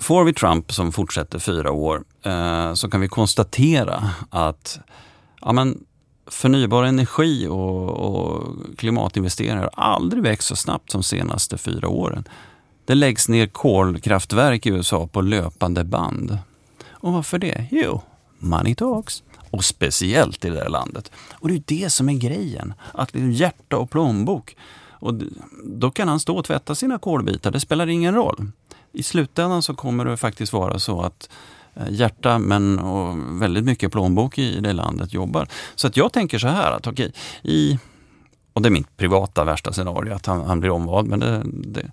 [0.00, 4.80] får vi Trump som fortsätter fyra år eh, så kan vi konstatera att
[5.40, 5.84] ja, men,
[6.32, 12.24] förnybar energi och, och klimatinvesteringar har aldrig växt så snabbt som de senaste fyra åren.
[12.84, 16.38] Det läggs ner kolkraftverk i USA på löpande band.
[16.90, 17.66] Och varför det?
[17.70, 18.02] Jo,
[18.38, 19.22] money talks.
[19.50, 21.10] Och speciellt i det här landet.
[21.32, 22.74] Och det är det som är grejen.
[22.92, 24.56] Att liksom hjärta och plånbok.
[24.90, 25.14] Och
[25.64, 28.50] då kan han stå och tvätta sina kolbitar, det spelar ingen roll.
[28.92, 31.28] I slutändan så kommer det faktiskt vara så att
[31.74, 35.48] Eh, hjärta men och väldigt mycket plånbok i det landet jobbar.
[35.74, 37.78] Så att jag tänker så här att okej, i,
[38.52, 41.90] och det är mitt privata värsta scenario att han, han blir omvald men det, det,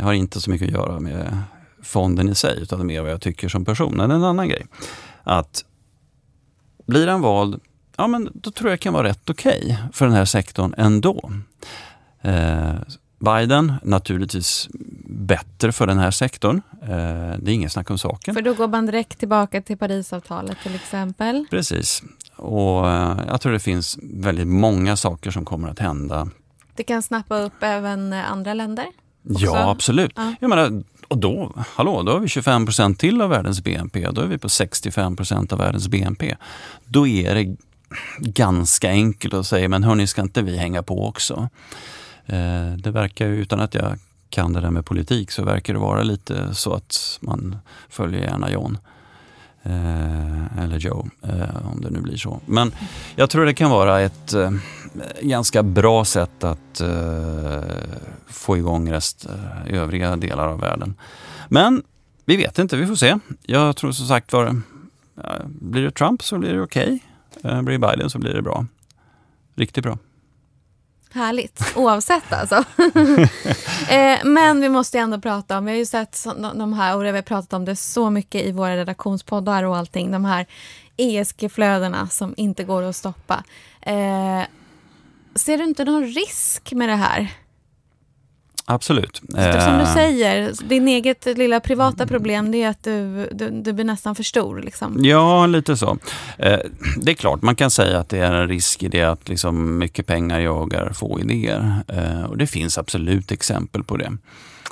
[0.00, 1.38] har inte så mycket att göra med
[1.82, 3.94] fonden i sig utan det är mer vad jag tycker som person.
[3.96, 4.66] Men en annan grej.
[5.22, 5.64] Att
[6.86, 7.60] blir han vald,
[7.96, 10.74] ja men då tror jag det kan vara rätt okej okay för den här sektorn
[10.78, 11.32] ändå.
[12.20, 12.74] Eh,
[13.22, 14.68] Biden, naturligtvis
[15.04, 16.62] bättre för den här sektorn.
[16.82, 16.88] Eh,
[17.38, 18.34] det är inget snack om saken.
[18.34, 21.46] För då går man direkt tillbaka till Parisavtalet till exempel?
[21.50, 22.02] Precis.
[22.36, 26.28] Och eh, jag tror det finns väldigt många saker som kommer att hända.
[26.76, 28.86] Det kan snappa upp även andra länder?
[29.30, 29.44] Också?
[29.44, 30.12] Ja, absolut.
[30.16, 30.34] Ja.
[30.40, 34.08] Jag menar, och då, hallå, då har vi 25 procent till av världens BNP.
[34.10, 36.36] Då är vi på 65 procent av världens BNP.
[36.84, 37.56] Då är det
[38.18, 41.48] ganska enkelt att säga, men hörni, ska inte vi hänga på också?
[42.26, 43.98] Eh, det verkar ju, utan att jag
[44.30, 47.56] kan det där med politik, så verkar det vara lite så att man
[47.88, 48.78] följer gärna John.
[49.62, 52.40] Eh, eller Joe, eh, om det nu blir så.
[52.46, 52.72] Men
[53.16, 54.50] jag tror det kan vara ett eh,
[55.20, 57.62] ganska bra sätt att eh,
[58.26, 60.94] få igång rest, eh, övriga delar av världen.
[61.48, 61.82] Men
[62.24, 63.18] vi vet inte, vi får se.
[63.42, 64.60] Jag tror som sagt var,
[65.44, 66.98] blir det Trump så blir det okej.
[67.36, 67.62] Okay.
[67.62, 68.66] Blir det Biden så blir det bra.
[69.54, 69.98] Riktigt bra.
[71.14, 72.54] Härligt, oavsett alltså.
[73.90, 77.10] eh, men vi måste ändå prata om, vi har ju sett de här, och vi
[77.10, 80.46] har pratat om det så mycket i våra redaktionspoddar och allting, de här
[80.96, 83.44] ESG-flödena som inte går att stoppa.
[83.80, 84.42] Eh,
[85.34, 87.32] ser du inte någon risk med det här?
[88.64, 89.16] Absolut.
[89.16, 89.94] Som du eh.
[89.94, 94.22] säger, din eget lilla privata problem det är att du, du, du blir nästan för
[94.22, 94.60] stor.
[94.60, 95.04] Liksom.
[95.04, 95.98] Ja, lite så.
[96.38, 96.58] Eh,
[96.96, 99.78] det är klart, man kan säga att det är en risk i det att liksom
[99.78, 101.84] mycket pengar jagar få idéer.
[101.88, 104.12] Eh, och det finns absolut exempel på det.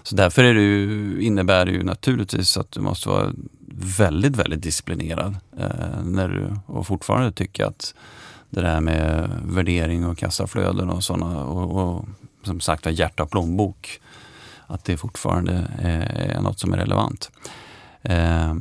[0.03, 3.33] Så därför är det innebär det ju naturligtvis att du måste vara
[3.99, 5.37] väldigt, väldigt disciplinerad
[6.05, 7.95] när du, och fortfarande tycker att
[8.51, 12.05] det där med värdering och kassaflöden och sådana och, och
[12.43, 14.01] som sagt var hjärta och plånbok,
[14.67, 17.31] att det fortfarande eh, är något som är relevant.
[18.03, 18.55] Eh,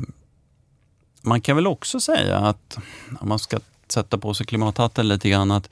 [1.21, 2.77] man kan väl också säga att,
[3.19, 5.69] om man ska sätta på sig klimathatten lite grann, att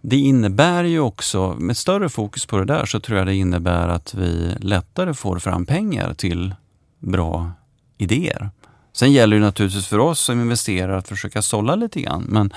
[0.00, 3.88] det innebär ju också, med större fokus på det där, så tror jag det innebär
[3.88, 6.54] att vi lättare får fram pengar till
[6.98, 7.52] bra
[7.98, 8.50] idéer.
[8.92, 12.52] Sen gäller det naturligtvis för oss som investerar att försöka sålla lite grann, men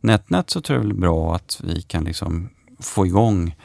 [0.00, 2.48] nätnät så tror jag det är bra att vi kan liksom
[2.80, 3.56] få igång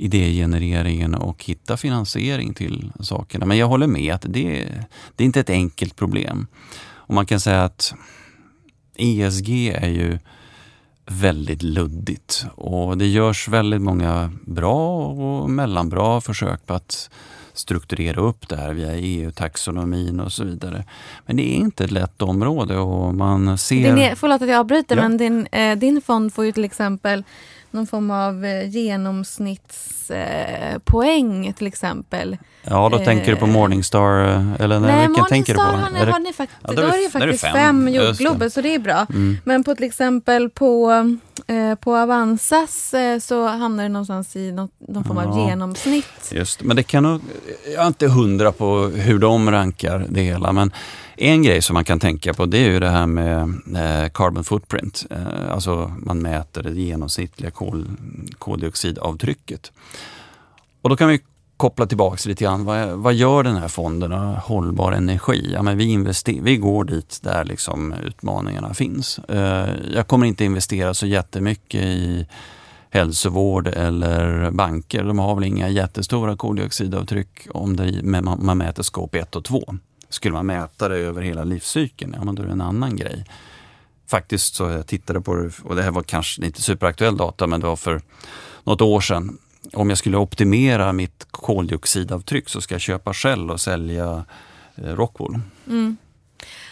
[0.00, 3.46] idégenereringen och hitta finansiering till sakerna.
[3.46, 4.68] Men jag håller med att det,
[5.16, 6.46] det är inte ett enkelt problem.
[6.82, 7.94] Och man kan säga att
[8.96, 10.18] ESG är ju
[11.06, 17.10] väldigt luddigt och det görs väldigt många bra och mellanbra försök på att
[17.52, 20.84] strukturera upp det här via EU-taxonomin och så vidare.
[21.26, 23.96] Men det är inte ett lätt område och man ser...
[23.96, 25.02] Din, förlåt att jag avbryter, ja.
[25.02, 27.24] men din, eh, din fond får ju till exempel
[27.70, 32.36] någon form av eh, genomsnittspoäng eh, till exempel.
[32.62, 34.18] Ja, då eh, tänker du på Morningstar,
[34.58, 35.64] eller nej, vilken tänker du på?
[35.64, 38.60] Har ni, har ni fakt ja, då, är det ju faktiskt fem, fem jordglober, så
[38.60, 39.06] det är bra.
[39.10, 39.36] Mm.
[39.44, 40.90] Men på till exempel på,
[41.46, 46.32] eh, på Avanzas eh, så hamnar det någonstans i något, någon form av genomsnitt.
[46.32, 47.20] Just men det kan nog,
[47.74, 50.72] jag är inte hundra på hur de rankar det hela, men
[51.16, 53.42] en grej som man kan tänka på det är ju det här med
[53.76, 55.06] eh, carbon footprint.
[55.50, 57.86] Alltså man mäter det genomsnittliga kol,
[58.38, 59.72] koldioxidavtrycket.
[60.82, 61.20] Och då kan vi
[61.60, 62.64] koppla tillbaka lite grann.
[62.64, 64.12] Vad, vad gör den här fonden?
[64.12, 65.50] Hållbar energi?
[65.52, 69.18] Ja, men vi, invester, vi går dit där liksom utmaningarna finns.
[69.18, 72.26] Eh, jag kommer inte investera så jättemycket i
[72.90, 75.04] hälsovård eller banker.
[75.04, 79.74] De har väl inga jättestora koldioxidavtryck om det, man mäter skåp 1 och 2.
[80.08, 83.24] Skulle man mäta det över hela livscykeln, ja men då är det en annan grej.
[84.10, 87.60] Faktiskt så jag tittade på det, och det här var kanske inte superaktuell data, men
[87.60, 88.00] det var för
[88.64, 89.38] något år sedan.
[89.72, 94.24] Om jag skulle optimera mitt koldioxidavtryck så ska jag köpa Shell och sälja
[94.74, 95.40] eh, Rockwool.
[95.68, 95.96] Mm.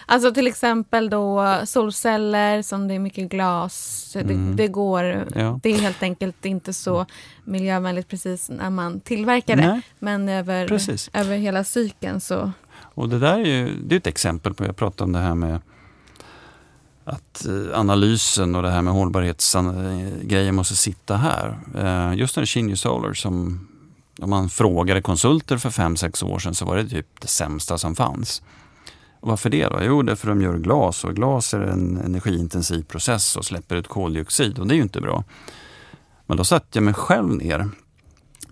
[0.06, 4.10] Alltså till exempel då solceller som det är mycket glas.
[4.12, 4.56] Det, mm.
[4.56, 5.60] det går, ja.
[5.62, 7.06] det är helt enkelt inte så
[7.44, 9.66] miljövänligt precis när man tillverkar det.
[9.66, 9.80] Nej.
[9.98, 10.72] Men över,
[11.12, 12.52] över hela cykeln så...
[12.74, 15.34] Och det där är ju det är ett exempel på, jag pratade om det här
[15.34, 15.60] med
[17.08, 21.58] att eh, analysen och det här med hållbarhetsgrejer måste sitta här.
[21.74, 23.68] Eh, just när det Shinju Solar som
[24.20, 27.78] om man frågade konsulter för fem sex år sedan så var det typ det sämsta
[27.78, 28.42] som fanns.
[29.20, 29.78] Och varför det då?
[29.82, 33.44] Jo, det är för att de gör glas och glas är en energiintensiv process och
[33.44, 35.24] släpper ut koldioxid och det är ju inte bra.
[36.26, 37.70] Men då satte jag mig själv ner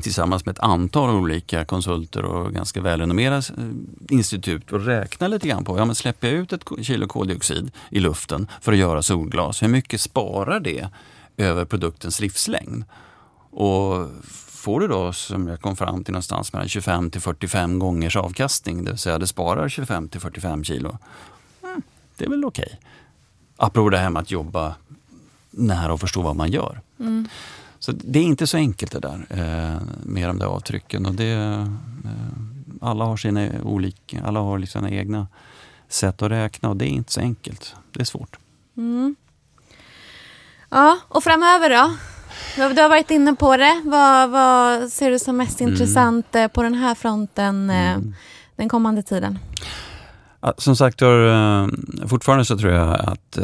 [0.03, 3.65] tillsammans med ett antal olika konsulter och ganska välrenommerade eh,
[4.09, 8.01] institut och räkna lite grann på, ja men släpper jag ut ett kilo koldioxid i
[8.01, 10.89] luften för att göra solglas, hur mycket sparar det
[11.37, 12.85] över produktens livslängd?
[13.51, 14.09] Och
[14.67, 18.85] får du då, som jag kom fram till, någonstans mellan 25 till 45 gångers avkastning,
[18.85, 20.99] det vill säga det sparar 25 till 45 kilo.
[21.63, 21.83] Mm,
[22.17, 22.65] det är väl okej.
[22.67, 22.79] Okay.
[23.57, 24.75] Apropå det här med att jobba
[25.51, 26.81] nära och förstå vad man gör.
[27.01, 27.29] Mm.
[27.87, 31.07] Så det är inte så enkelt det där eh, med de där avtrycken.
[31.07, 31.67] Och det, eh,
[32.81, 35.27] alla har sina olika, alla har liksom sina egna
[35.89, 37.75] sätt att räkna och det är inte så enkelt.
[37.93, 38.37] Det är svårt.
[38.77, 39.17] Mm.
[40.69, 41.97] Ja, och framöver då?
[42.75, 43.83] Du har varit inne på det.
[43.85, 45.73] Vad, vad ser du som mest mm.
[45.73, 48.15] intressant eh, på den här fronten mm.
[48.57, 49.39] den kommande tiden?
[50.59, 51.67] Som sagt eh,
[52.09, 53.39] fortfarande så tror jag att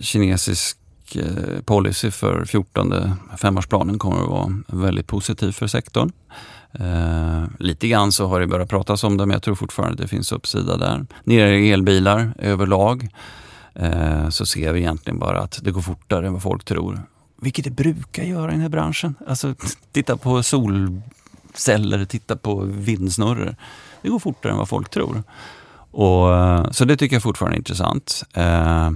[0.00, 0.78] kinesisk
[1.14, 2.94] Eh, policy för 14
[3.36, 6.12] femårsplanen kommer att vara väldigt positiv för sektorn.
[6.72, 10.00] Eh, lite grann så har det börjat pratas om det men jag tror fortfarande att
[10.00, 11.06] det finns uppsida där.
[11.24, 13.08] Nere i elbilar överlag
[13.74, 17.00] eh, så ser vi egentligen bara att det går fortare än vad folk tror.
[17.40, 19.14] Vilket det brukar göra i den här branschen.
[19.28, 19.54] Alltså
[19.92, 23.56] titta på solceller, titta på vindsnurror.
[24.02, 25.22] Det går fortare än vad folk tror.
[25.90, 28.22] Och, eh, så det tycker jag fortfarande är intressant.
[28.34, 28.90] Eh,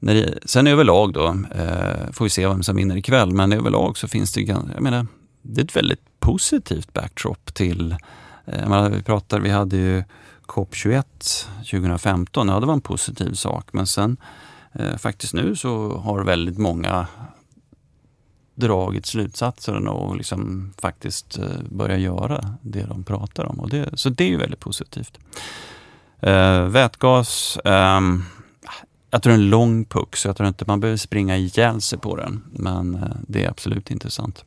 [0.00, 3.98] när det, sen överlag då, eh, får vi se vem som vinner ikväll, men överlag
[3.98, 5.06] så finns det, jag menar,
[5.42, 7.96] det är ett väldigt positivt backdrop till,
[8.46, 10.04] eh, menar, vi pratar, vi hade ju
[10.46, 11.04] COP21
[11.70, 14.16] 2015, ja det var en positiv sak, men sen
[14.72, 17.06] eh, faktiskt nu så har väldigt många
[18.54, 23.60] dragit slutsatser och liksom faktiskt eh, börjat göra det de pratar om.
[23.60, 25.18] Och det, så det är ju väldigt positivt.
[26.20, 28.00] Eh, vätgas, eh,
[29.10, 31.80] jag tror det är en lång puck så jag tror inte man behöver springa ihjäl
[31.80, 32.44] sig på den.
[32.52, 34.44] Men eh, det är absolut intressant.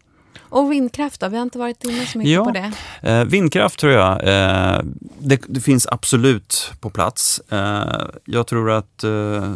[0.54, 1.28] Och vindkraft då?
[1.28, 2.72] Vi har inte varit inne så mycket ja, på det.
[3.02, 4.82] Eh, vindkraft tror jag, eh,
[5.20, 7.42] det, det, finns absolut på plats.
[7.50, 9.54] Eh, jag tror att, eh,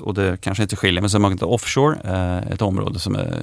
[0.00, 3.34] och det kanske inte skiljer, men så man kan offshore, eh, ett område som är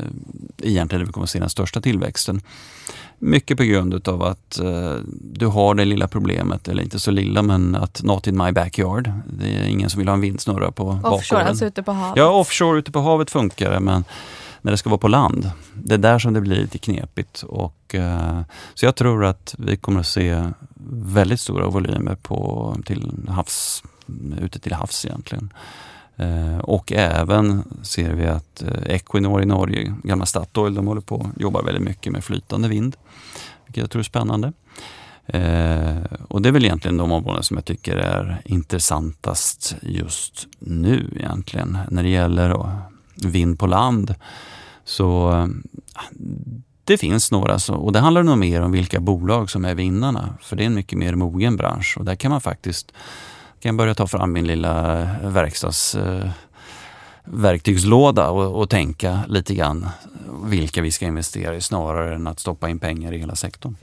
[0.64, 2.42] egentligen där vi kommer att se den största tillväxten.
[3.20, 4.96] Mycket på grund av att eh,
[5.34, 9.12] du har det lilla problemet, eller inte så lilla, men att not in my backyard.
[9.26, 11.20] Det är ingen som vill ha en vindsnurra på offshore, bakgården.
[11.20, 12.18] Offshore, alltså ute på havet?
[12.18, 14.04] Ja, offshore ute på havet funkar det, men
[14.62, 15.52] när det ska vara på land.
[15.74, 17.44] Det är där som det blir lite knepigt.
[17.44, 18.42] Och, eh,
[18.74, 20.44] så jag tror att vi kommer att se
[20.94, 23.84] väldigt stora volymer på, till havs,
[24.42, 25.54] ute till havs egentligen.
[26.16, 31.16] Eh, och även ser vi att eh, Equinor i Norge, gamla Statoil, de håller på
[31.16, 32.96] och jobbar väldigt mycket med flytande vind.
[33.66, 34.54] Vilket jag tror är spännande.
[35.26, 35.98] Eh,
[36.28, 41.78] och det är väl egentligen de områden som jag tycker är intressantast just nu egentligen.
[41.90, 42.80] När det gäller
[43.26, 44.16] vind på land
[44.84, 45.32] så
[46.84, 50.38] det finns några så, och det handlar nog mer om vilka bolag som är vinnarna.
[50.42, 52.92] För det är en mycket mer mogen bransch och där kan man faktiskt
[53.60, 56.30] kan börja ta fram min lilla verkstads eh,
[57.24, 59.90] verktygslåda och, och, tänka lite grann
[60.44, 63.76] vilka vi ska investera i snarare än att stoppa in pengar i hela sektorn.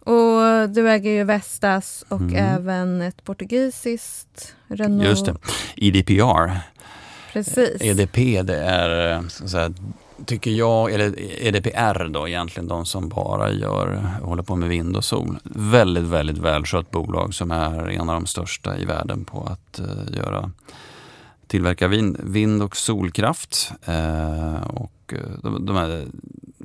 [0.00, 2.36] Och du äger ju Vestas och mm.
[2.36, 5.08] även ett portugisiskt Renault.
[5.08, 5.36] Just det,
[5.76, 6.50] EDPR.
[7.32, 7.82] Precis.
[7.82, 8.16] EDP
[8.46, 9.72] det är eh, så att säga,
[10.26, 15.04] tycker jag, eller EDPR då egentligen, de som bara gör, håller på med vind och
[15.04, 15.38] sol.
[15.44, 20.16] Väldigt, väldigt välskött bolag som är en av de största i världen på att uh,
[20.16, 20.50] göra
[21.46, 23.72] tillverka vind, vind och solkraft.
[23.88, 26.06] Uh, och de, de är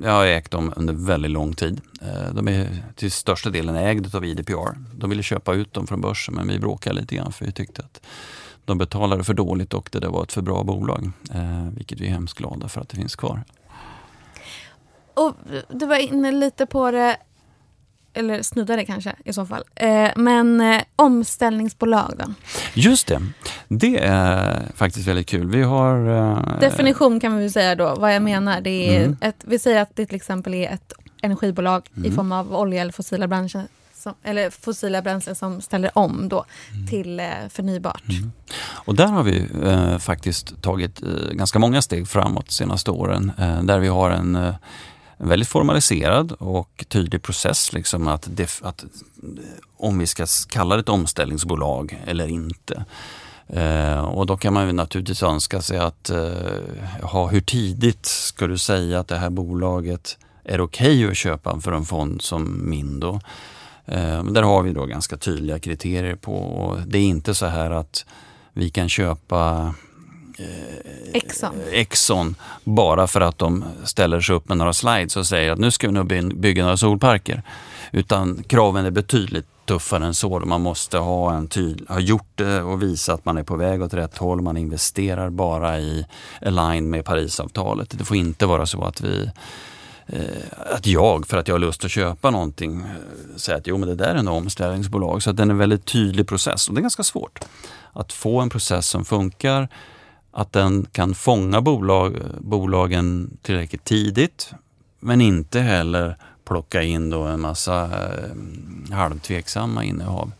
[0.02, 1.80] Jag har ägt dem under väldigt lång tid.
[2.02, 4.76] Uh, de är till största delen ägda av IDPR.
[4.94, 7.82] De ville köpa ut dem från börsen men vi bråkade lite grann för vi tyckte
[7.82, 8.00] att
[8.66, 11.10] de betalade för dåligt och det var ett för bra bolag.
[11.34, 13.44] Eh, vilket vi är hemskt glada för att det finns kvar.
[15.14, 15.34] Och
[15.68, 17.16] du var inne lite på det,
[18.14, 19.64] eller snuddade kanske i så fall.
[19.74, 22.32] Eh, men eh, omställningsbolag då?
[22.74, 23.22] Just det,
[23.68, 25.46] det är faktiskt väldigt kul.
[25.46, 26.08] Vi har...
[26.08, 28.60] Eh, Definition kan vi säga då, vad jag menar.
[28.60, 29.16] Det är mm.
[29.20, 30.92] ett, vi säger att det till exempel är ett
[31.22, 32.12] energibolag mm.
[32.12, 33.66] i form av olja eller fossila branscher
[34.06, 36.86] som, eller fossila bränslen som ställer om då mm.
[36.86, 38.08] till eh, förnybart.
[38.08, 38.32] Mm.
[38.58, 43.32] Och där har vi eh, faktiskt tagit eh, ganska många steg framåt de senaste åren.
[43.38, 44.54] Eh, där vi har en, en,
[45.18, 47.72] väldigt formaliserad och tydlig process.
[47.72, 48.84] Liksom att, def, att
[49.76, 52.84] om vi ska kalla det ett omställningsbolag eller inte.
[53.48, 58.58] Eh, och då kan man ju naturligtvis önska sig att, eh, hur tidigt ska du
[58.58, 63.00] säga att det här bolaget är okej okay att köpa för en fond som min
[63.00, 63.20] då?
[63.86, 66.78] Eh, där har vi då ganska tydliga kriterier på.
[66.86, 68.06] Det är inte så här att
[68.52, 69.74] vi kan köpa
[70.38, 71.54] eh, Exxon.
[71.72, 72.34] Exxon
[72.64, 75.86] bara för att de ställer sig upp med några slides och säger att nu ska
[75.86, 77.42] vi nog bygga några solparker.
[77.92, 80.38] Utan kraven är betydligt tuffare än så.
[80.38, 83.82] Man måste ha, en tydlig, ha gjort det och visa att man är på väg
[83.82, 84.40] åt rätt håll.
[84.40, 86.06] Man investerar bara i
[86.40, 87.98] align med Parisavtalet.
[87.98, 89.30] Det får inte vara så att vi
[90.06, 90.20] Eh,
[90.56, 93.88] att jag, för att jag har lust att köpa någonting, eh, säger att jo men
[93.88, 95.22] det där är en omställningsbolag.
[95.22, 97.40] Så att den är en väldigt tydlig process och det är ganska svårt.
[97.92, 99.68] Att få en process som funkar,
[100.32, 104.52] att den kan fånga bolag, bolagen tillräckligt tidigt
[105.00, 110.32] men inte heller plocka in då en massa eh, halvtveksamma innehav.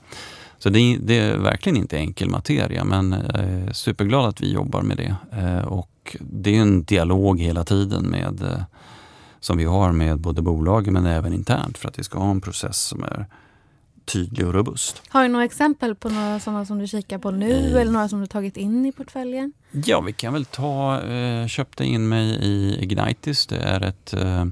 [0.59, 4.83] Så det, det, är verkligen inte enkel materia men jag är superglad att vi jobbar
[4.83, 5.17] med det.
[5.39, 8.63] Eh, och det är en dialog hela tiden med eh,
[9.41, 12.41] som vi har med både bolagen men även internt för att vi ska ha en
[12.41, 13.27] process som är
[14.07, 15.03] tydlig och robust.
[15.09, 17.81] Har du några exempel på några sådana som du kikar på nu eh.
[17.81, 19.53] eller några som du tagit in i portföljen?
[19.71, 23.47] Ja, vi kan väl ta, eh, köpte in mig i Ignitis.
[23.47, 24.45] Det är ett eh,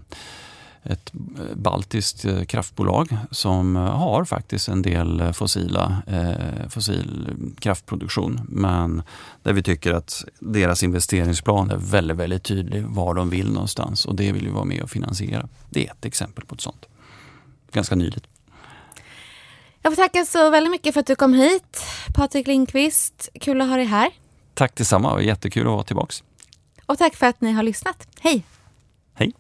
[0.85, 1.12] ett
[1.55, 8.41] baltiskt eh, kraftbolag som har faktiskt en del fossila, eh, fossil kraftproduktion.
[8.49, 9.03] Men
[9.43, 14.14] där vi tycker att deras investeringsplan är väldigt, väldigt tydlig var de vill någonstans och
[14.14, 15.49] det vill vi vara med och finansiera.
[15.70, 16.87] Det är ett exempel på ett sånt.
[17.72, 18.26] Ganska nyligt.
[19.82, 21.82] Jag får tacka så väldigt mycket för att du kom hit,
[22.14, 23.28] Patrik Lindqvist.
[23.41, 24.11] Kul att ha dig här.
[24.55, 26.22] Tack detsamma jättekul att vara tillbaks.
[26.87, 28.09] Och tack för att ni har lyssnat.
[28.20, 28.45] Hej!
[29.14, 29.32] Hej!